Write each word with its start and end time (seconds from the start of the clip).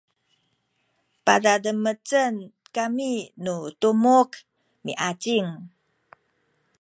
padademecen 1.25 2.35
kami 2.75 3.11
nu 3.43 3.55
tumuk 3.79 4.29
miacin 4.85 5.47